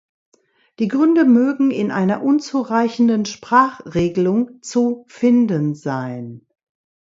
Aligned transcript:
Die 0.79 0.87
Gründe 0.87 1.25
mögen 1.25 1.69
in 1.69 1.91
einer 1.91 2.23
unzureichenden 2.23 3.25
Sprachregelung 3.25 4.59
zu 4.63 5.05
finden 5.07 5.75
sein. 5.75 6.47